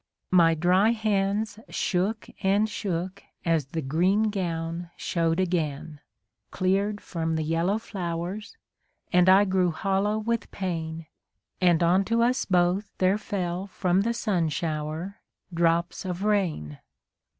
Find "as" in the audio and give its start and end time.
3.45-3.67